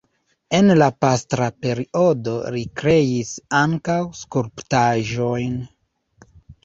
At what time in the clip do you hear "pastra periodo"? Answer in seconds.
1.03-2.33